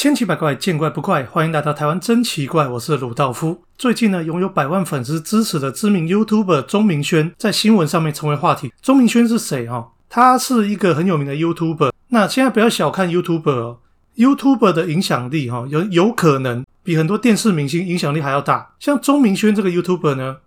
[0.00, 1.24] 千奇百怪，见怪不怪。
[1.24, 3.64] 欢迎来到台湾真奇怪，我是鲁道夫。
[3.76, 8.72] 最近呢，拥有百万粉丝支持的知名 YouTuber 钟明轩在新闻上面成为话题。
[8.80, 9.88] 钟明轩是谁哦？
[10.08, 11.92] 他是一个很有名的 YouTuber。
[12.08, 13.80] 那现在不要小看 YouTuber 哦
[14.16, 18.76] ，YouTuber 的影响力哈，有有可能比很多电视明星影响力还要大。
[18.80, 20.38] 像钟明轩这个 YouTuber 呢，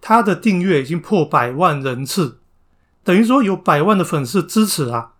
[0.00, 2.38] 他的订阅已经破百万人次，
[3.04, 5.12] 等于说有百万的粉丝支持啊。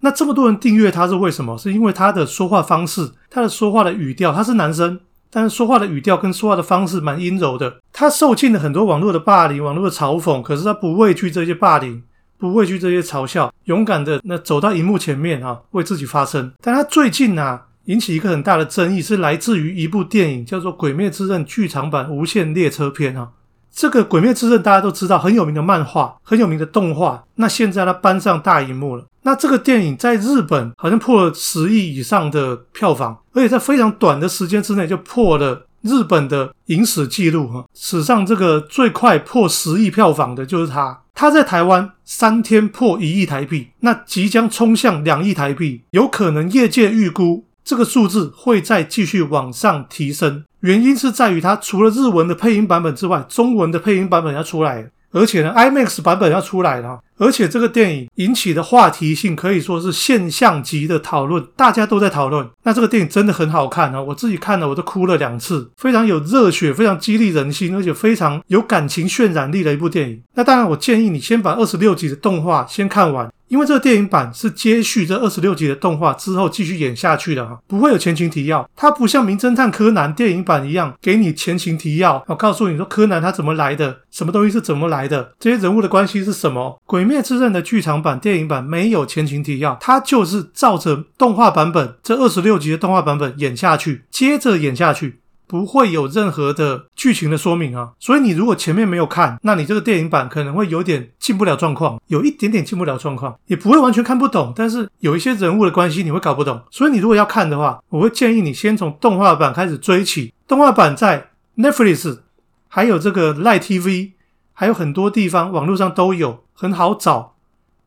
[0.00, 1.56] 那这么多人订阅他是为什么？
[1.56, 5.00] 是因为他的说话方式，他的说话的语调，他是男生，
[5.30, 7.80] 但是说话的语调跟说话的方式蛮阴柔的。
[7.92, 12.02] 他受尽了很多网络的霸凌、网络的嘲讽，可是他不畏惧这些霸凌，
[12.38, 16.52] 不畏惧这些嘲笑，勇敢的那走到荧幕前面啊，为自己发声。
[16.60, 23.30] 但他最近啊，引起一个很大的争议，是来自于一部电影，叫做《鬼灭之刃》剧场版《无限列车篇》啊。
[23.76, 27.22] 这个《鬼灭之刃》大家都知道很有名的漫画，很有名的动画。
[27.34, 29.04] 那现在它搬上大荧幕了。
[29.24, 37.66] 那这个电影在日本好像破了十亿以上的票房，而且在非常短的时间之内就破了日本的影史记录哈。
[37.74, 41.02] 史上这个最快破十亿票房的就是它。
[41.12, 50.44] 它在台湾三天破一亿台币，那即将冲向两亿台币，有可能业界预估这个数字会再继续往上提升。
[50.60, 57.00] 原因是在于它除了日文的配音版本之外，中文的配音版本要出来，而且呢，IMAX 版本要出来了。
[57.18, 62.48] 而且这个电影引起的话题性可以说是现象级的讨论，大家都在讨论。
[62.64, 64.02] 那这个电影真的很好看啊！
[64.02, 70.22] 我自己看了，我都哭了两次，非常有热血，非常激励人心，而且非常有感情渲染力的一部电影。
[70.34, 73.30] 那当然，我建议你先把二十六集的动画先看完。
[73.48, 86.80] 因为这个电影版是接续这二十六集的动画之后继续演下去的哈，不会有前情提要，它不像《名侦探柯南》电影版一样给你前情提要，我告诉你说柯南他怎么来的，什么东西是怎么来的，这些人物的关系是什么。
[86.90, 95.20] 《鬼灭之刃》的剧场版电影版没有前情提要，它就是照着动画版本这二十六集的动画版本演下去，接着演下去。
[95.48, 106.60] 不会有任何的剧情的说明啊，所以你如果前面没有看，那你这个电影版可能会有点进不了状况，有一点点进不了状况，也不会完全看不懂，但是有一些人物的关系你会搞不懂。
[106.72, 110.34] 所以你如果要看的话，我会建议你先从动画版开始追起。
[110.48, 112.18] 动画版在 Netflix，
[112.66, 114.10] 还有这个 letv
[114.58, 117.34] 还有很多地方网络上都有，很好找，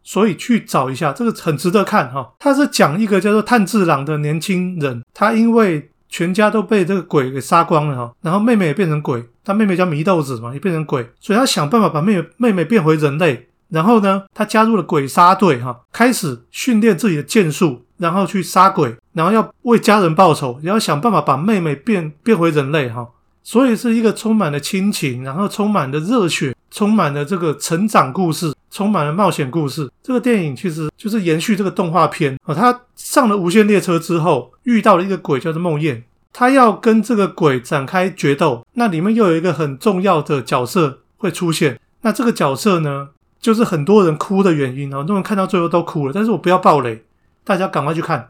[0.03, 2.33] 所以去找一下，这个很值得看哈。
[2.37, 13.47] 他是讲一个叫做炭治郎的年轻人，他因为全家都被这个鬼给杀光了哈，然后妹妹也变成鬼，他妹妹叫祢豆子嘛，也变成鬼，所以他想办法把妹妹妹妹变回人类。
[13.69, 23.07] 然后呢，他加入了鬼杀队哈，开始训练自己的剑术，然后去杀鬼，然后要为家人报仇，也要想办法把妹妹变变回人类哈。
[23.49, 29.89] 所以是一个充满了亲情，然后充满了热血，充满了这个成长故事，充满了冒险故事。
[30.03, 32.53] 这个电影其实就是延续这个动画片啊。
[32.53, 38.63] 他上了无限列车之后，遇到了一个鬼，叫做梦魇，他要跟这个鬼展开决斗。
[38.73, 41.79] 那里面又有一个很重要的角色会出现。
[42.01, 43.09] 那这个角色呢，
[43.41, 44.99] 就是很多人哭的原因哦。
[44.99, 46.13] 很多人看到最后都哭了。
[46.13, 47.03] 但是我不要暴雷，
[47.43, 48.29] 大家赶快去看。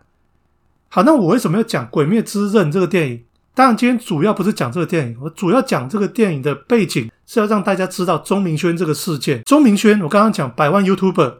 [0.88, 3.24] 好，那我为什么要讲《鬼灭之刃》这个电影？
[3.54, 9.44] 当然，今天主要不是讲这个电影，我主要讲这个电影的背景是要让大家知道钟明轩这个事件。
[9.44, 11.34] 钟明轩，我刚刚讲百万 YouTuber，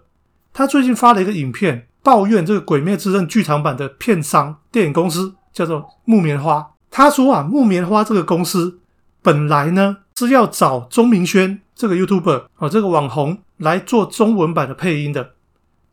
[0.52, 6.72] 他最近发了一个影片，抱怨这个《鬼灭之刃》剧场版的片商电影公司叫做木棉花。
[6.92, 8.80] 他说啊，木棉花这个公司
[9.22, 15.32] 本来呢是要找钟明轩这个 YouTuber 啊这个网红来做中文版的配音的，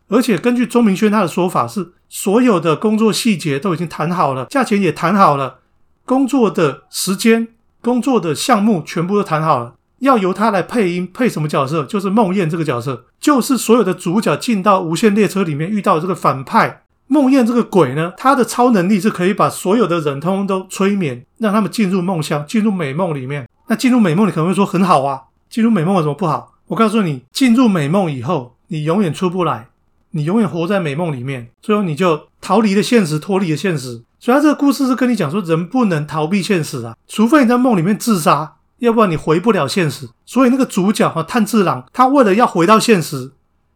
[0.09, 5.59] 而且根据钟明轩他的说法是，所有的工作细节都已经谈好了，价钱也谈好了。
[6.07, 7.49] 工作的时间、
[7.83, 11.85] 工作的项目全部都谈好了，要由他来配音，配什么角色？
[11.85, 23.49] 就是梦魇这个角色，就是所有的主角进到无限列车里面遇到这个反派梦魇这个鬼呢，他的超能力是可以把所有的人通通都催眠，让他们进入梦乡、进入美梦里面。
[23.67, 26.55] 那进入美梦，你可能会说很好啊，进入美梦有什么不好？
[26.69, 29.71] 我告诉你，进入美梦以后，你永远出不来，
[30.13, 34.03] 你永远活在美梦里面，最后你就逃离了现实，脱离了现实。
[34.27, 40.09] 所以，他这个故事是跟你讲说，人不能逃避现实啊，除非你在梦里面自杀，要不然你回不了现实。
[40.25, 43.31] 所以，那个主角哈炭治郎，他为了要回到现实，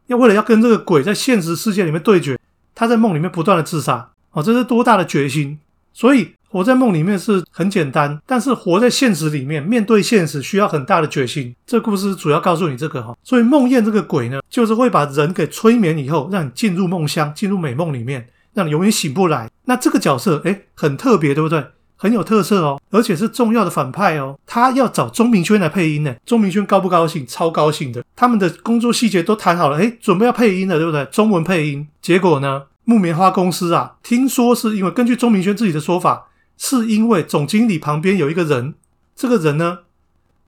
[0.08, 2.36] 要为了要跟这个鬼在现实世界里面对决，
[2.74, 4.10] 他在梦里面不断的自杀。
[4.32, 5.56] 哦，这是多大的决心！
[5.92, 11.54] 所以，活在梦里面是很简单，但是活在现实里面，面对现实需要很大的决心。
[11.64, 13.16] 这故事主要告诉你这个哈。
[13.22, 18.28] 所以，梦魇这个鬼呢，就是会把人给催眠以后，让你进入梦乡，进入美梦里面。
[18.68, 19.50] 永远醒不来。
[19.64, 21.64] 那这个角色，哎，很特别，对不对？
[21.96, 24.38] 很有特色哦，而且是重要的反派哦。
[24.46, 26.16] 他要找钟明轩来配音呢。
[26.24, 27.26] 钟明轩高不高兴？
[27.26, 28.02] 超高兴的。
[28.16, 31.04] 他们的工作细节都谈好了，哎，准备要配音了，对不对？
[31.06, 31.86] 中文配音。
[32.00, 38.72] 结果呢，木棉花公司啊，听说是因为根据钟明轩自己的说法，是因为总经理旁边有一个人，
[39.14, 39.80] 这个人呢，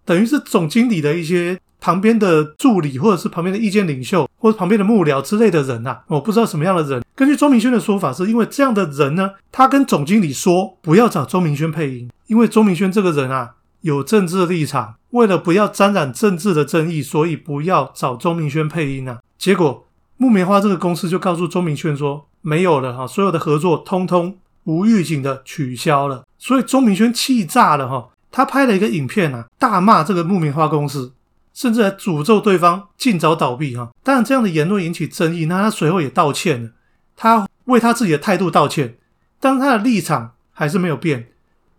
[0.06, 7.02] 等于是总经理的一些旁边的助理，或者是旁边的意见领袖，或者旁边的幕僚之类的人呐，我不知道什么样的人。
[7.16, 13.50] 根据钟明轩的说法，是因为这样的人呢，他跟总经理说不要找钟明轩配音，因为钟明轩这个人啊
[13.80, 19.18] 有政治立场，为了不要沾染政治的争议，所以不要找钟明轩配音啊。
[19.36, 19.84] 结果
[20.16, 22.26] 木棉花这个公司就告诉钟明轩说。
[22.44, 31.12] 没有了哈，所有的合作通通无预警的取消了，所以钟明轩气炸了哈，他拍了一个影片啊，大骂这个木棉花公司，
[31.52, 33.90] 甚至还诅咒对方尽早倒闭哈。
[34.02, 36.70] 当然这样的言论引起争议，那他随后也道歉了，
[37.16, 38.98] 他为他自己的态度道歉，
[39.40, 41.28] 但他的立场还是没有变，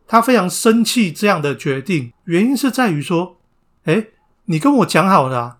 [0.08, 3.38] 他非常生气这样的决定，原因是在于说，
[3.86, 4.08] 哎，
[4.46, 5.58] 你跟我讲好了，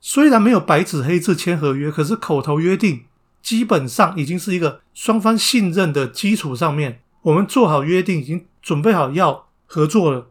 [0.00, 3.04] 虽然没有白纸黑字签合约，可是口头约定。
[3.42, 10.28] 基本上已经是一个双方信任的基础上面，我们做好约定，已经准备好要合作了。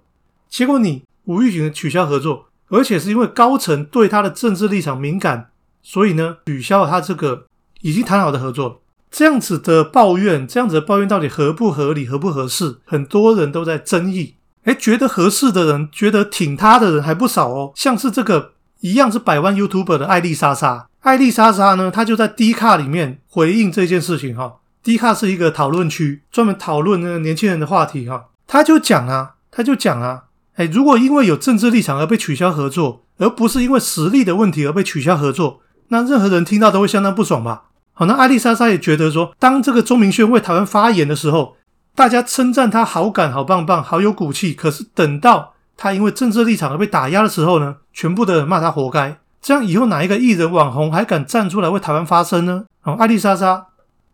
[0.49, 5.51] 结果你无预警的取消合作，而且是因为高层对他的政治立场敏感，
[5.83, 7.45] 所以呢取消了他这个
[7.81, 8.81] 已经谈好的合作。
[9.11, 12.77] 这样子的抱怨，这样子的抱怨到底合不合理、合不合适？
[12.83, 14.37] 很多人都在争议。
[14.63, 17.73] 哎，觉得合适的人，觉得挺他的人还不少哦。
[17.75, 20.87] 像是这个一样是百万 YouTuber 的艾丽莎莎。
[21.01, 24.55] 艾丽莎莎呢，她就在 D 卡里面回应这件事情哈。
[24.81, 28.29] D 卡是一个讨论区，专门讨论那个年轻人的话题哈。
[28.47, 30.23] 他就讲啊，他就讲啊，
[30.55, 37.63] 哎，如果因为有政治立场而被取消合作，而不是因为实力的问题而被取消合作，那任何人听到都会相当不爽吧？
[37.93, 41.55] 好，那艾丽莎莎也觉得说，当这个钟明轩为台湾发言的时候，
[41.95, 44.53] 大家称赞他好感好棒棒，好有骨气。
[44.53, 49.19] 可是等到他因为政治立场而被打压的时候呢，全部的人骂他活该。
[49.41, 52.63] 这样以后哪一个艺人网红还敢站出来为台湾发声呢？
[52.83, 53.67] 哦，艾丽莎莎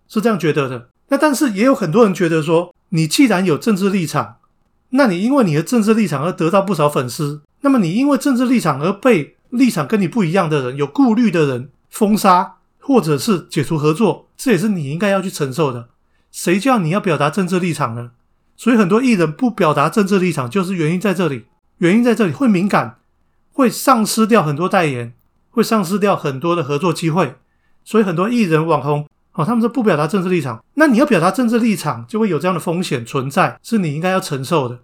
[0.08, 0.90] 是这样觉得的。
[1.10, 4.36] 那但是也有很多人觉得说，你既然有政治立场，
[4.92, 15.90] 那你因为你的政治立场而得到不少粉丝，那么你因为政治立场而被立场跟你不一样的人、有顾虑的人封杀，或者是解除合作，这也是你应该要去承受的。
[16.32, 18.12] 谁叫你要表达政治立场呢？
[18.56, 21.46] 所以很多艺人不表达政治立场，就是原因在这里。
[21.78, 22.98] 原因在这里会敏感，
[23.54, 25.14] 会丧失掉很多代言。
[25.52, 27.36] 会丧失掉很多的合作机会，
[27.84, 29.08] 所以很多艺人网红，
[29.40, 30.62] 哦，他们说不表达政治立场。
[30.74, 34.80] 那你要表达政治立场，就会有这样的风险存在，是你应该要承受的。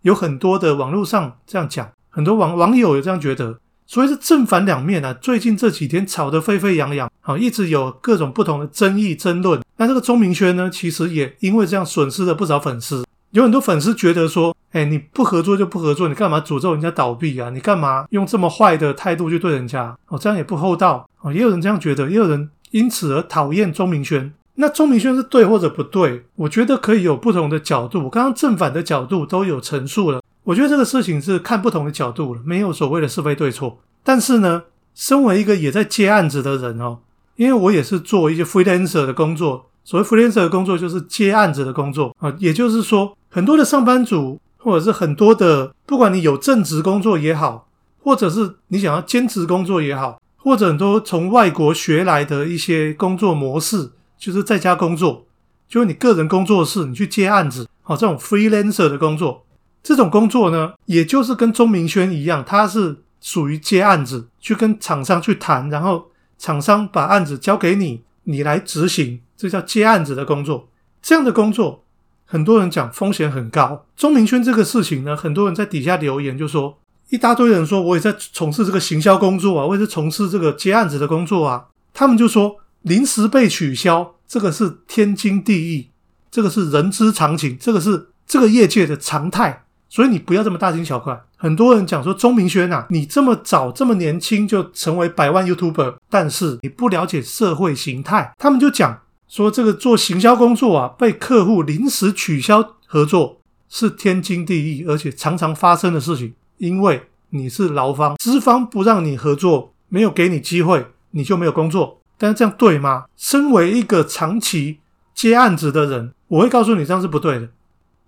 [0.00, 5.12] 有很多的网络上这样讲，很多网网友也这样觉得，所以是正反两面啊。
[5.12, 9.60] 最近这几天吵得沸沸扬扬，啊，一直有各种不同的争议争论。
[9.76, 13.04] 那这个钟明轩呢，其实也因为这样损失了不少粉丝。
[13.32, 17.50] 有很多粉丝觉得说，哎，你不合作就不合作，你干嘛诅咒人家倒闭啊？
[17.50, 19.94] 你干嘛用这么坏的态度去对人家？
[20.08, 21.30] 哦，这样也不厚道哦。
[21.30, 24.34] 也有人这样觉得，也有人因此而讨厌钟明轩。
[24.56, 26.24] 那钟明轩是对或者不对？
[26.34, 28.04] 我觉得可以有不同的角度。
[28.04, 30.20] 我刚刚正反的角度都有陈述了。
[30.44, 33.78] 我觉得这个事情是看不同的角度了，没有所谓的是非对错。
[34.04, 34.64] 但是呢，
[34.94, 36.98] 身为一个也在接案子的人哦，
[37.36, 39.66] 因为我也是做一些 freelancer 的工作。
[39.84, 43.16] 所谓 freelancer 的工作就是接案子的工作啊，也就是说。
[43.34, 47.66] 很多的上班族，或者是很多的，不管你有正职工作也好，
[48.02, 55.26] 或者是你想要兼职工作也好，或者很多从外国学来的一些工作模式，就是在家工作，
[55.68, 59.46] 就是你个人工作室，你去接案子，好，这种 freelancer 的工作，
[59.84, 66.06] 这种工作呢，也就是跟钟明轩一样，他是属于接案子，去跟厂商去谈，然后
[66.36, 70.68] 厂商把案子交给你，你来执行，这叫接案子的工作，
[71.00, 71.84] 这样的工作。
[72.24, 76.78] 很多人讲风险很高，钟明轩这个事情呢，很多人在底下留言就说，
[77.12, 85.90] 一大堆人说我也在从事这个行销工作啊，我也是从事这个接案子的工作啊，他们就说临时被取消，这个是天经地义，
[86.30, 91.20] 这个是人之常情，这个是这个业界的常态，所以你不要这么大惊小怪。
[91.36, 99.00] 很多人讲说钟明轩啊，你这么早这么年轻就成为百万 YouTuber，但是你不了解社会形态，他们就讲。
[99.28, 106.34] 说这个做行销工作啊，被客户临时取消合作是天经地义，而且常常发生的事情。
[106.62, 111.98] 因为你是劳方，资方不让你合作，没有给你机会，你就没有工作。
[112.16, 113.06] 但是这样对吗？
[113.16, 114.78] 身为一个长期
[115.12, 117.48] 接案子的人，我会告诉你这样是不对的，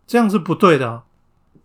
[0.06, 1.02] 这样是不对的。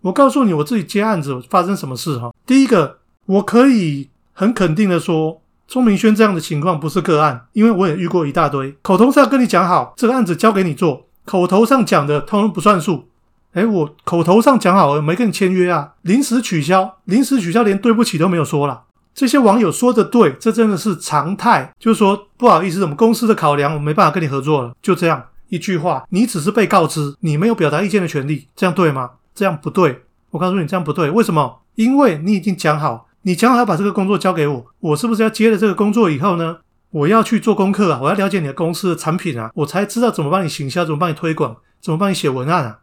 [0.01, 2.33] 我告诉你，我自己接案子发生什么事哈？
[2.47, 5.41] 第一个，我可以很肯定的说。
[5.67, 8.75] 钟明轩这样的情况不是个案，因为我也遇过一大堆。
[8.81, 13.08] 口头上跟你讲好，这个案子交给你做，口头上讲的通通不算数。
[13.53, 18.83] 哎，我口头上讲好了，没跟你签约啊，临时取消，临时取消连对不起都没有说了，
[19.15, 21.73] 这些网友说的对，这真的是常态。
[21.79, 24.73] 就是说，不好意思，我们公司的考量，我没办法跟你合作了。
[24.81, 29.11] 就这样一句话，你只是被告知，你没有表达意见的权利，这样对吗？
[29.33, 30.03] 这样不对。
[30.29, 31.09] 我告诉你，这样不对。
[31.09, 31.61] 为什么？
[31.73, 36.57] 因为你已经讲好，你讲好要把这个工作交给我，我是不是要接了这个工作以后呢？
[36.91, 42.79] 我要去做功课啊，我要了解你的公司的产品啊，我才知道怎么帮你行销，怎么帮你推广，怎么帮你写文案啊。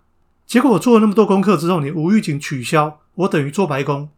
[0.47, 4.09] 结果我做了那么多功课之后，你无预警取消，我等于做白工，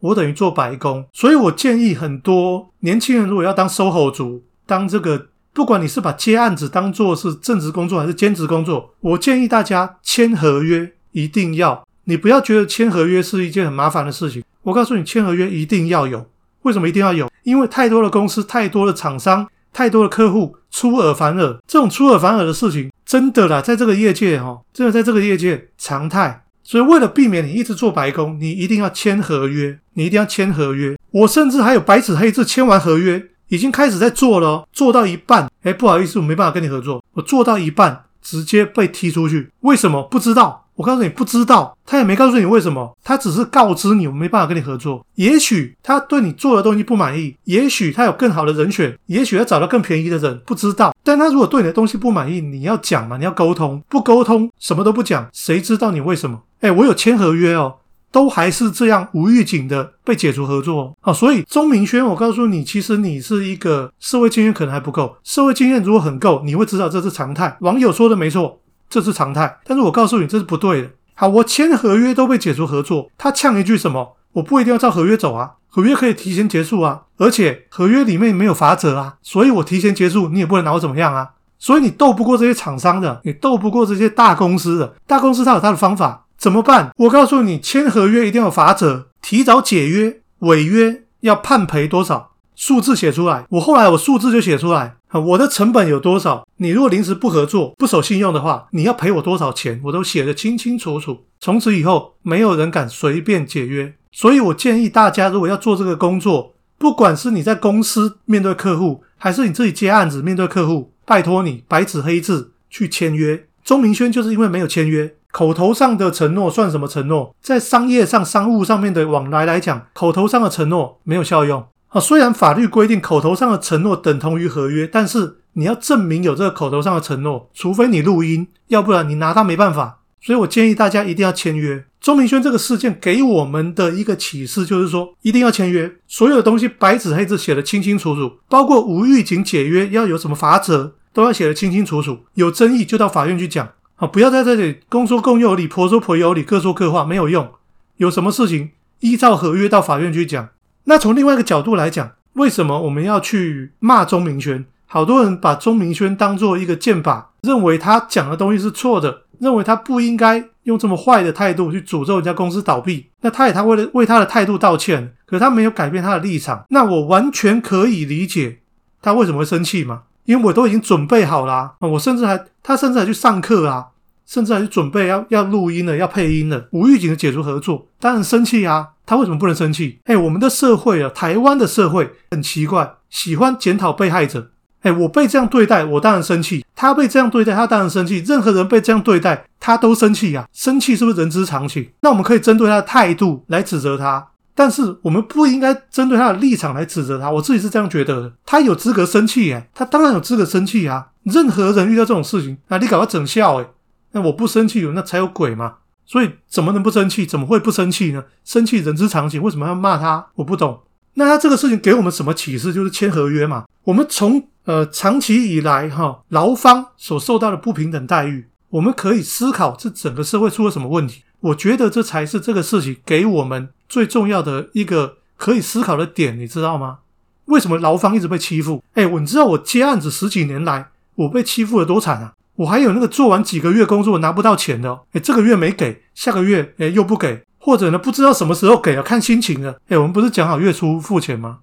[0.00, 1.06] 我等于做白工。
[1.12, 14.42] 所以我建议很多年轻人，如果要当 SOHO 族，当这个不管你是把接案子当做是正职工作还是兼职工作，我建议大家签合约一定要，你不要觉得签合约是一件很麻烦的事情。
[14.62, 16.26] 我告诉你，签合约一定要有。
[16.62, 17.30] 为什么一定要有？
[17.44, 26.44] 因为太多的公司、太多的厂商、太多的客户出尔反尔，这种出尔反尔的事情，真的啦，在这个业界哈，真的在这个业界常态。
[26.62, 30.94] 所以为了避免你一直做白工，你一定要签合约，你一定要签合约。
[31.12, 37.02] 我甚至还有白纸黑字签完合约，已经开始在做了，做到一半，哎，不好意思，我没办法跟你合作。
[37.14, 40.02] 我做到一半，直接被踢出去，为什么？
[40.02, 40.67] 不知道。
[40.78, 45.04] 我告诉你，不知道，他也没告诉你为什么，他只是告知你，我没办法跟你合作。
[45.16, 50.94] 也许他对你做的东西不满意，也许他有更好的人选，也许要找到更便宜的人，不知道。
[51.02, 56.42] 但他如果对你的东西不满意，你要讲嘛，你要沟通，不沟通，什么都不讲，谁知道你为什么？
[56.60, 57.78] 哎，我有签合约哦，
[58.12, 60.96] 都还是这样无预警的被解除合作。
[61.00, 67.56] 好，所以钟明轩，我告诉你，其实你是一个社会经验可能还不够，社会经验如果很够，你会知道这是常态。
[67.62, 68.60] 网友说的没错。
[68.88, 70.90] 这是常态，但是我告诉你这是不对的。
[71.14, 74.16] 好，我签合约都被解除合作，他呛一句什么？
[74.32, 81.30] 我不一定要照合约走啊，合约可以提前结束啊，而且合约里面没有罚则啊，所以我提前结束，你也不能拿我怎么样啊。
[81.58, 86.92] 所以你斗不过这些厂商的，你斗不过这些大公司的，大公司它有它的方法，怎么办？
[86.96, 92.30] 我告诉你，签合约一定要有罚则，提早解约、违约要判赔多少？
[92.58, 96.44] 数字写出来，我后来我数字就写出来啊，我的成本有多少？
[96.56, 99.80] 你如果临时不合作、不守信用的话，你要赔我多少钱？
[99.84, 101.20] 我都写得清清楚楚。
[101.38, 103.94] 从此以后，没有人敢随便解约。
[104.10, 113.46] 所以我建议大家，如果要做这个工作，不管是你在公司面对客户，还是你自己接案子面对客户，拜托你白纸黑字去签约。
[113.64, 117.32] 钟明轩就是因为没有签约，口头上的承诺算什么承诺？
[117.40, 121.64] 在商业上、商务上面的往来来讲，口头上的承诺没有效用。
[121.88, 130.00] 啊，虽然法律规定口头上的承诺等同于合约，但是你要证明有这个口头上的承诺，除非你录音，要不然你拿他没办法。
[130.20, 131.84] 所以我建议大家一定要签约。
[132.00, 142.18] 钟明轩这个事件给我们的一个启示就是说，一定要签约，所有的东西白纸黑字写的清清楚楚，包括无预警解约要有什么法则，都要写的清清楚楚。
[142.34, 143.66] 有争议就到法院去讲，
[143.96, 147.48] 啊，不要在这里公说公有理，婆说婆有理，各说各话没有用。
[147.96, 150.50] 有什么事情依照合约到法院去讲。
[150.88, 154.64] 那从另外一个角度来讲，为什么我们要去骂钟明轩？
[154.86, 163.10] 好多人把钟明轩当做一个剑靶，认为他讲的东西是错的，认为他不应该用这么坏的态度去诅咒人家公司倒闭。
[163.20, 166.64] 那他也他为了为他的态度道歉，可他没有改变他的立场。
[166.70, 168.60] 那我完全可以理解
[169.02, 170.04] 他为什么会生气嘛？
[170.24, 173.88] 因为我都已经准备好了啊，我甚至还他甚至还去上课啊，
[174.24, 178.88] 甚至还去准备要要录音了，要配音了，无预警的解除合作，当然生气啊。
[179.08, 180.00] 他为什么不能生气？
[180.04, 184.50] 哎，我们的社会啊，台湾的社会很奇怪，喜欢检讨被害者。
[184.82, 188.22] 哎，我被这样对待，我当然生气；他被这样对待，他当然生气。
[188.26, 190.46] 任何人被这样对待，他都生气呀。
[190.52, 191.88] 生气是不是人之常情？
[192.02, 197.30] 那我们可以针对他的态度来指责他，但是我们不应该针对他的立场来指责他。
[197.30, 198.32] 我自己是这样觉得的。
[198.44, 201.06] 他有资格生气，哎，他当然有资格生气啊。
[201.22, 203.66] 任何人遇到这种事情，那，你搞个整笑，哎，
[204.12, 205.76] 那我不生气，那才有鬼嘛。
[206.08, 207.26] 所以怎么能不生气？
[207.26, 208.24] 怎么会不生气呢？
[208.42, 210.28] 生气人之常情，为什么要骂他？
[210.36, 210.80] 我不懂。
[211.14, 212.72] 那他这个事情给我们什么启示？
[212.72, 213.66] 就是签合约嘛。
[213.84, 221.24] 我们从呃长期以来哈劳方所受到的不平等待遇，我们可以思考这整个社会出了什么问题。
[221.40, 227.00] 我觉得这才是这个事情给我们最重要的一个可以思考的点，你知道吗？
[227.44, 228.82] 为什么劳方一直被欺负？
[228.94, 232.34] 哎，我你知道我接案子十几年来，我被欺负的多惨啊！
[232.58, 239.80] 我还有那个做完几个月工作拿不到钱的，哎，这个月没给，下个月哎又不给，或者呢不知道什么时候给啊，看心情的。
[239.88, 241.60] 哎，我们不是讲好月初付钱吗？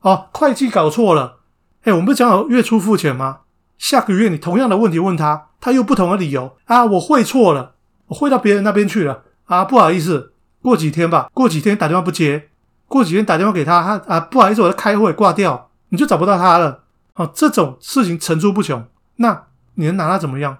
[0.00, 1.40] 哦，会计搞错了，
[1.82, 3.40] 哎，我们不是讲好月初付钱吗？
[3.76, 7.74] 下个月你同样的问题问他，他又不同的理由啊，我汇错了，
[8.06, 12.48] 我汇到别人那边去了啊，不好意思，过几天吧，过几天打电话不接，
[12.88, 16.84] 过几天打电话给他，他啊不好意思，我在开会挂掉，你就找不到他了。
[17.16, 18.82] 哦，这种事情层出不穷，
[19.16, 19.49] 那。
[19.74, 20.58] 你能拿他怎么样？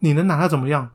[0.00, 0.90] 你能拿他怎么样？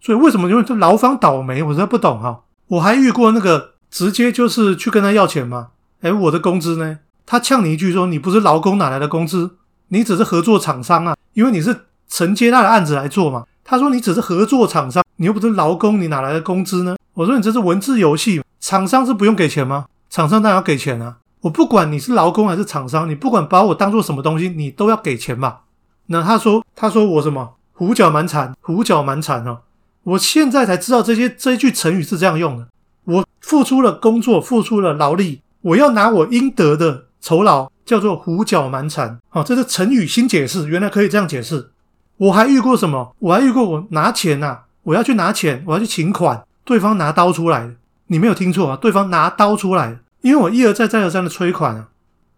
[0.00, 2.42] 所以为什么因为这劳方倒霉，我实在不懂哈。
[2.68, 5.68] 我还遇过那个直接就是去跟他要钱嘛？
[6.02, 7.00] 哎，我的工资呢？
[7.26, 9.56] 他呛你一句说：“你不是劳工哪来的工资？
[9.88, 19.86] 你只是合作厂商啊，因为你是承接他的案子来做嘛。”他说：“你只是合作厂商，你又不是劳工，你哪来的工资呢？”我说：“你这是文字游戏，厂商是不用给钱吗？
[20.08, 21.18] 厂商当然要给钱啊！
[21.40, 25.62] 我不管你是劳工还是厂商，你不管把我当做什么东西，你都要给钱吧？”
[26.08, 29.60] 那他说：“他说我什么胡搅蛮缠，胡搅蛮缠哦！
[30.02, 32.68] 我现在才知道这些这一句成语是这样用的。
[33.04, 41.72] 我付出了工作，付出了劳力，我要拿我应得的。”酬劳叫做胡搅蛮缠，好，这是成语新解释，原来可以这样解释。
[42.16, 43.16] 我还遇过什么？
[43.18, 47.74] 我还遇过我拿钱呐，我要去拿钱，我要去请款，对方拿刀出来
[48.06, 51.88] 你没有听错啊，对方拿刀出来因为我一而再再而三的催款啊，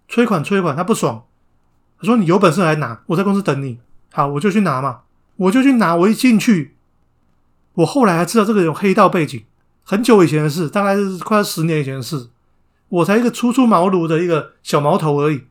[0.09, 1.25] 催款催款，他不爽，
[2.01, 3.79] 他说你有本事来拿，我在公司等你。
[4.13, 5.01] 好，我就去拿嘛，
[5.37, 6.75] 我就去拿，我一进去，
[7.75, 9.45] 我后来还知道这个有黑道背景，
[9.85, 12.29] 很久以前的事，大概是快十年以前的事。
[12.89, 15.43] 我才一个初出茅庐的一个小毛头而已，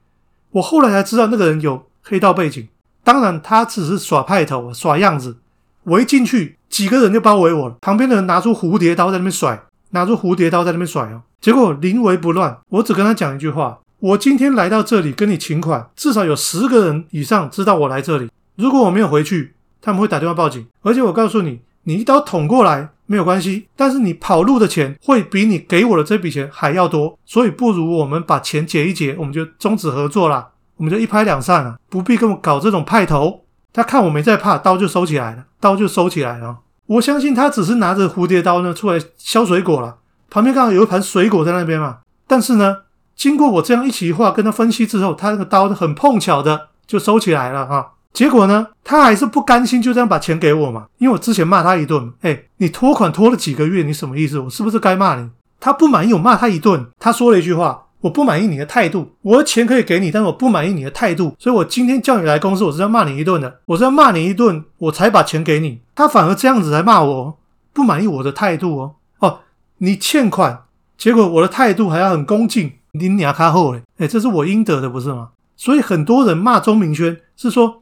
[0.52, 2.68] 我后来才知道那个人有黑道背景。
[3.04, 5.38] 当然，他只是耍派头、耍样子。
[5.84, 7.78] 我一进去，几个人就包围我了。
[7.80, 11.22] 旁边的人拿出蝴蝶刀在那边甩，拿出蝴蝶刀在那边甩哦。
[11.40, 18.30] 结果临危不乱，我只跟他讲一句话：我今天来到这里跟你请款，至少有十个人以上知道我来这里。
[18.56, 20.66] 如果我没有回去，他们会打电话报警。
[20.82, 22.90] 而且我告诉你，你一刀捅过来。
[23.10, 33.46] 没有关系，但是你跑路的钱会比你给我的这笔钱还要多，所以不如我们把钱结一结，我们就终止合作了，我们就一拍两散了，不必跟我搞这种派头。
[33.74, 36.60] 他看我没在怕，刀就收起来了，刀就收起来了。
[36.86, 39.98] 我相信他只是拿着蝴蝶刀呢出来削水果了，
[40.30, 41.98] 旁边刚好有一盘水果在那边嘛。
[42.28, 42.78] 但是呢，
[43.20, 47.96] 经过我这样一席话跟他分析之后，他那个刀很碰巧的就收起来了哈。
[48.14, 50.86] 结果呢，他还是不甘心，就这样把钱给我嘛。
[51.00, 54.40] 因为我之前骂他一顿，哎，你拖款拖了几个月，你什么意思？
[54.40, 55.30] 我是不是该骂你？
[55.60, 56.88] 他不满意，我骂他一顿。
[56.98, 59.12] 他说了一句话：我不满意你的态度。
[59.22, 61.36] 我的钱可以给你，但是我不满意你的态度。
[61.38, 63.60] 所以我今天叫你来公司，我是要骂你一顿的。
[63.66, 65.82] 我是要骂你一顿，我才把钱给你。
[65.94, 67.38] 他反而这样子来骂我，
[67.74, 68.96] 不满意我的态度哦。
[69.20, 69.40] 哦，
[69.80, 70.62] 你欠款，
[70.98, 72.72] 结果我的态度还要很恭敬，
[73.08, 73.84] 你牙卡后嘞？
[74.00, 75.30] 哎，这是我应得的，不是吗？
[75.56, 77.82] 所以很多人骂钟明轩是说。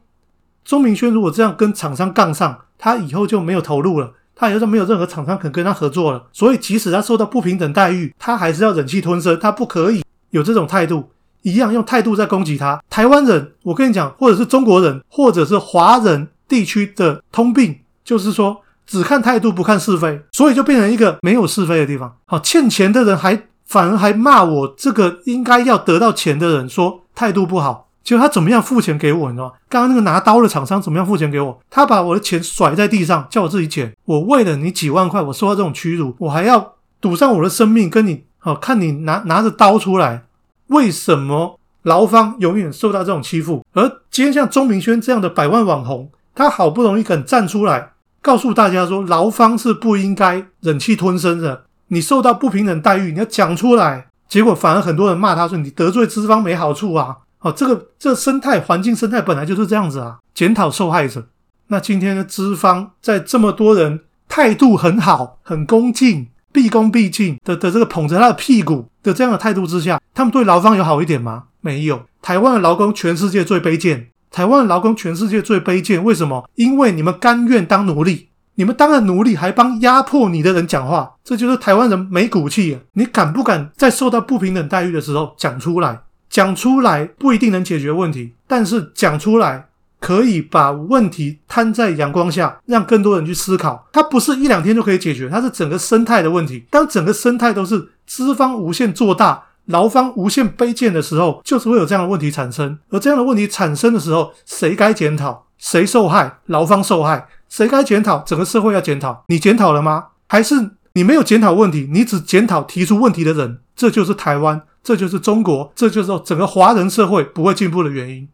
[0.64, 6.26] 钟明轩如果这样跟厂商杠上，他以后就没有投入了，他以后就没有任何厂商肯跟他合作了。
[6.30, 11.08] 所以，即使他受到不平等待遇，他还是要忍气吞声，他不可以有这种态度，
[11.40, 12.82] 一样用态度在攻击他。
[12.90, 22.14] 台湾人，我跟你讲，或者是中国人，或者是华人地区的通病，就是说只看态度不看是非，所以就变成一个没有是非的地方。
[22.26, 27.84] 好，欠钱的人还反而还骂我这个应该要得到钱的人，说态度不好。
[28.02, 29.52] 就他怎么样付钱给我，你知道吗？
[29.68, 31.60] 刚刚那个拿刀的厂商怎么样付钱给我？
[31.68, 33.94] 他把我的钱甩在地上，叫我自己捡。
[34.06, 40.22] 我为了你几万块，我受到这种屈辱，我还要赌上我的生命跟你，好看你拿拿着刀出来。
[40.68, 43.62] 为什么劳方永远受到这种欺负？
[43.74, 47.90] 而今天像钟明轩这样的百万网红，他好不容易肯站出来，
[48.22, 51.64] 告诉大家说，劳方是不应该忍气吞声的。
[51.88, 54.06] 你受到不平等待遇，你要讲出来。
[54.28, 57.16] 结果反而很多人骂他说，你得罪资方没好处啊。
[57.40, 61.28] 哦，这个这生态环境生态本来就是这样子啊，检讨受害者。
[61.68, 71.44] 那今天的资方在这么多人态度很好、很恭敬、毕恭毕敬的的这个捧着他的屁股的这样的态度之下，他们对劳方有好一点吗？
[71.60, 72.02] 没有。
[72.20, 76.02] 台湾的劳工全世界最卑贱，台湾的劳工全世界最卑贱。
[76.02, 76.48] 为什么？
[76.56, 82.76] 因为你们甘愿当奴隶，你们当了奴隶还帮压迫你的人讲话，这就是台湾人没骨气。
[82.94, 86.00] 你敢不敢在受到不平等待遇的时候讲出来？
[86.28, 89.68] 讲出来不一定能解决问题，但是讲出来
[90.00, 93.86] 可以把问题摊在阳光下，让更多人去思考。
[93.92, 96.64] 它不是一两天就可以解决，它是整个生态的问题。
[96.68, 102.76] 当整个生态都是资方无限做大，劳方无限卑贱的时候，就是会有这样的问题产生。
[102.90, 105.46] 而这样的问题产生的时候，谁该检讨？
[105.56, 106.38] 谁受害？
[106.46, 107.26] 劳方受害？
[107.48, 108.18] 谁该检讨？
[108.20, 109.24] 整个社会要检讨？
[109.28, 110.08] 你检讨了吗？
[110.26, 111.88] 还是你没有检讨问题？
[111.90, 113.60] 你只检讨提出问题的人？
[113.74, 114.62] 这就是台湾。
[114.80, 118.28] 这就是中国，这就是整个华人社会不会进步的原因。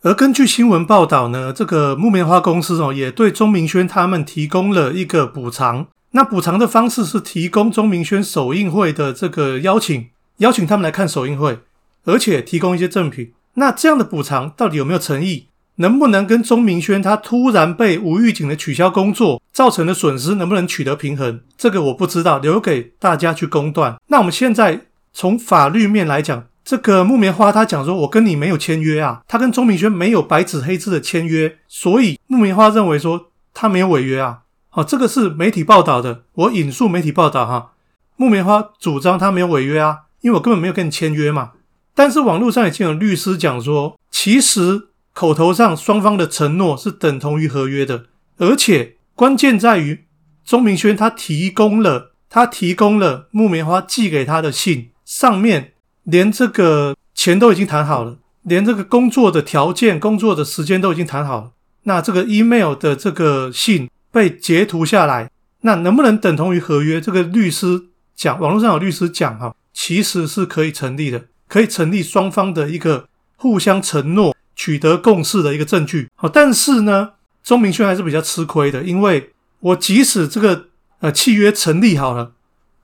[0.00, 5.88] 而根据新闻报道呢，这个木棉花公司哦，也对钟明轩他们提供了一个补偿。
[6.12, 11.58] 那补偿的方式是提供钟明轩首映会的这个邀请，邀请他们来看首映会，
[12.04, 13.34] 而且提供一些赠品。
[13.54, 15.48] 那这样的补偿到底有没有诚意？
[15.80, 21.40] 能不能跟钟明轩他突然被无预警的取消工作造成的损失能不能取得平衡？
[21.58, 23.96] 这个我不知道，留给大家去公断。
[24.06, 24.82] 那我们现在。
[25.12, 34.42] 从法律面来讲，这个木棉花他讲说，我跟你没有签约啊，他跟钟明轩没有白纸黑字的签约，所以木棉花认为说他没有违约啊。
[34.68, 37.72] 好，这个是媒体报道的，我引述媒体报道哈。
[38.14, 41.50] 木棉花主张他没有违约啊，因为我根本没有跟你签约嘛。
[41.92, 48.06] 但是网络上已经有律师讲说，其实口头上双方的承诺是等同于合约的，
[48.38, 50.06] 而且关键在于
[50.44, 55.72] 钟明轩他提供了他提供了木棉花寄给他的信，上面
[56.04, 61.52] 连这个钱都已经谈好了，连这个工作的条件、工作的时间都已经谈好了。
[61.82, 65.30] 那这个 email 的这个信被截图下来，
[65.62, 67.00] 那能不能等同于合约？
[67.00, 71.26] 这个律师讲，网络上有律师讲哈，其实是可以成立的。
[71.48, 76.10] 可以成立双方的一个互相承诺、取得共识的一个证据。
[76.14, 80.66] 好，但是呢，钟明轩还是比较吃亏的，因为我即使这个
[80.98, 82.32] 呃契约成立好了，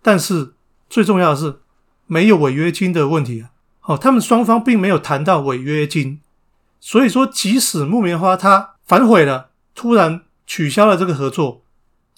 [0.01, 0.55] 但是
[0.89, 1.57] 最重要的是
[2.07, 3.51] 没有违约金的问题啊。
[3.81, 6.21] 好，他们双方并没有谈到违约金，
[6.81, 11.63] 所以说即使木棉花他反悔了，突然取消了这个合作，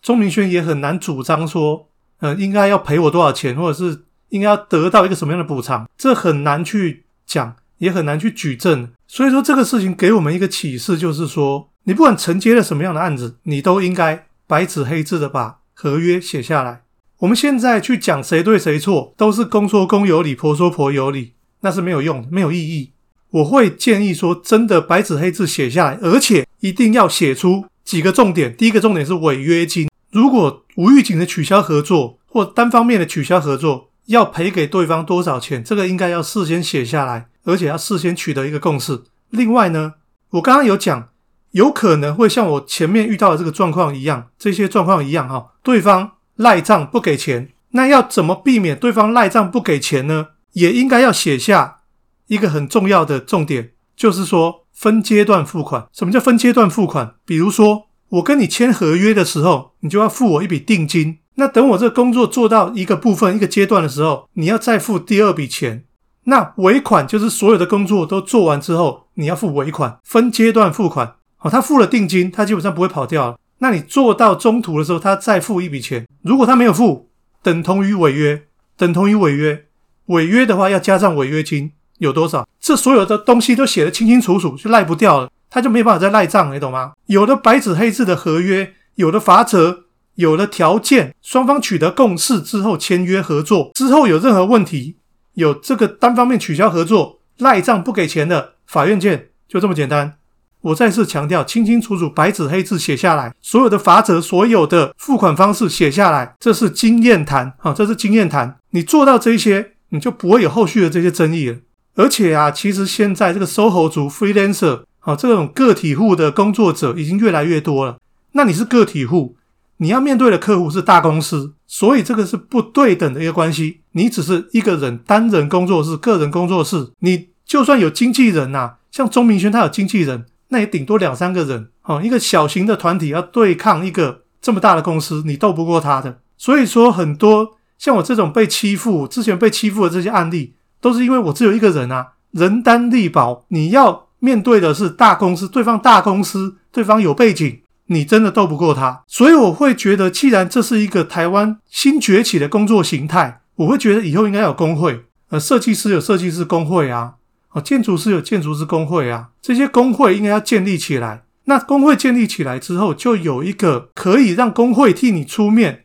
[0.00, 1.88] 钟明轩也很难主张说，
[2.20, 4.04] 呃，应该要赔我多少钱，或者是。
[4.30, 5.88] 应该要得到一个什么样的补偿？
[5.96, 8.92] 这很难去讲，也很难去举证。
[9.10, 16.82] 所以说，这个事情给我们一个启示，就是说，你不管承接了什么样的案子，你都应该白纸黑字的把合约写下来。
[17.20, 22.92] 我们现在去讲谁对谁错，都是公说公有理，婆说婆有理，那是没有用，没有意义。
[23.30, 28.54] 我会建议说，真的白纸黑字写下来，而且一定要写出几个重点。
[28.54, 33.86] 第一个重点是违约金，如果无预警的取消合作，或单方面的取消合作。
[34.08, 35.62] 要赔给对方多少钱？
[35.62, 39.04] 这个应该要事先写下来，而且要事先取得一个共识。
[39.30, 39.94] 另外呢，
[40.32, 41.08] 我刚刚有讲，
[41.52, 50.28] 有可能会像我前面遇到的这个状况一样，这些状况一样哈，对方赖账不给钱，那要怎么避免对方赖账不给钱呢？
[50.52, 51.78] 也应该要写下
[52.26, 55.88] 一个很重要的重点，就是说分阶段付款。
[55.90, 57.14] 什么叫分阶段付款？
[57.24, 61.20] 比如说我跟你签合约的时候，你就要付我一笔定金。
[61.36, 65.84] 那等我这工作做到一个部分、一个阶段的时候，你要再付第二笔钱。
[66.28, 71.14] 那尾款就是所有的工作都做完之后，你要付尾款，分阶段付款。
[71.38, 73.38] 好，他付了定金，他基本上不会跑掉了。
[73.60, 76.06] 那你做到中途的时候，他再付一笔钱。
[76.22, 77.08] 如果他没有付，
[77.42, 78.42] 等同于违约，
[78.76, 79.64] 等同于违约。
[80.06, 82.46] 违约的话要加上违约金，有多少？
[82.60, 86.92] 这所有的东西都写得清清楚楚，就赖不掉了，他就没办法再赖账，你懂吗？
[87.06, 89.84] 有的白纸黑字的合约，有的罚则。
[90.16, 94.96] 有的条件，双方取得共识之后签约合作，之后有任何问题，
[95.38, 100.14] 有这个单方面取消合作、赖账不给钱的，法院见，就这么简单。
[100.60, 108.56] 我再次强调，清清楚楚，白纸黑字写下来，所有的法则、所有的付款方式写下来，这是经验谈啊，这是经验谈。
[108.70, 111.58] 你做到这些，你就不会有后续的这些争议了。
[111.94, 117.98] 而且啊，其实现在这个 SOHO 族、freelancer 啊，这种个体户的工作者已经越来越多了。
[118.32, 119.36] 那你是个体户？
[119.76, 123.82] 你要面对的客户是大公司，所以这个是不对等的一个关系。
[123.98, 131.70] 你只是一个人单人工作室、个人工作室，你就算有经纪人呐，像钟明轩他有经纪人，那也顶多两三个人。
[131.82, 136.20] 哦，一个小型的团体要对抗一个这么大的公司，你斗不过他的。
[136.36, 143.44] 所以说，很多像我这种被欺负、之前被欺负的这些案例，都是因为我只有一个人啊，人单力薄。
[143.48, 147.60] 你要面对的是大公司，对方大公司，对方有背景。
[147.90, 155.04] 你真的斗不过他，所以我会觉得，既然这是一个台湾新崛起的工作形态，我会觉得以后应该有工会。
[155.28, 157.14] 呃，设计师有设计师工会啊，
[157.50, 161.24] 哦，建筑师有建筑师工会啊，这些工会应该要建立起来。
[161.44, 165.84] 那工会建立起来之后，就有一个可以让工会替你出面，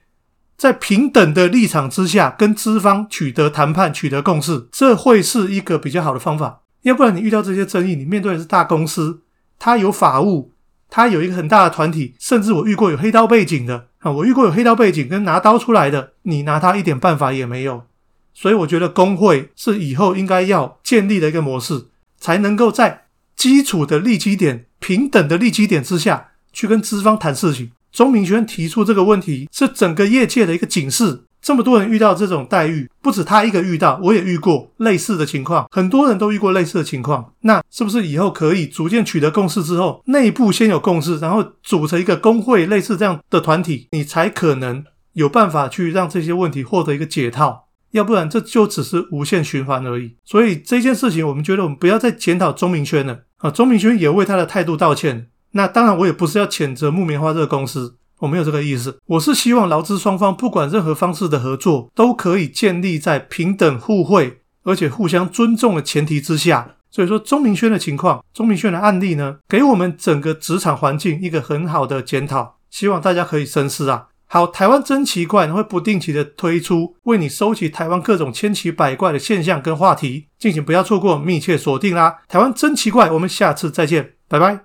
[0.57, 6.61] 在平等的立场之下，跟资方取得谈判、取得共识，这会是一个比较好的方法。
[6.83, 9.21] 要不然，你遇到这些争议，你面对的是大公司，
[9.59, 10.51] 它有法务。
[10.95, 17.85] 他有一个很大的团体，甚至我遇过有黑道背景的啊，我遇过有黑道背景跟拿刀出来的，你拿他一点办法也没有。
[18.33, 21.85] 所以我觉得工会是以后应该要建立的一个模式，
[22.19, 27.71] 才能够在基础的利基点、平等的利基点之下去跟资方谈事情。
[27.91, 31.23] 钟明轩提出这个问题，是整个业界的一个警示。
[31.43, 37.33] 这么多人遇到这种待遇，不止他一个遇到，我也遇过类似的情况，很多人都遇过类似的情况。
[37.41, 47.65] 那是不是以后可以逐渐取得共识之后，内部先有共识，然后组成一个工会类似这样的团体，你才可能有办法去让这些问题获得一个解套？
[47.91, 50.15] 要不然这就只是无限循环而已。
[50.23, 55.27] 所以这件事情，我们觉得我们不要再检讨钟明轩了啊，钟明轩也为他的态度道歉。
[55.51, 57.97] 那当然，我也不是要谴责木棉花这个公司。
[58.23, 66.75] 我没有这个意思，我是希望劳资双方不管任何方式的合作，都可以建立在平等互惠而且互相尊重的前提之下。
[66.89, 74.07] 所以说，钟明轩的情况，钟明轩的案例呢，给我们整个职场环境一个很好的检讨，希望大家可以深思啊。
[74.27, 82.21] 好，台湾真奇怪会不定期的推出，为你收集台湾各种千奇百怪的现象跟话题，敬请不要错过，密切锁定啦！
[82.29, 84.61] 台湾真奇怪，我们下次再见，拜拜。